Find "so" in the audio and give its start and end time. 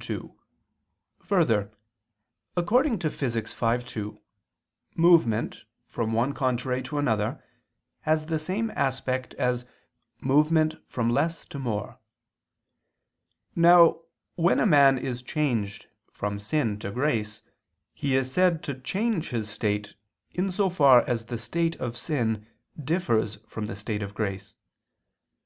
20.50-20.68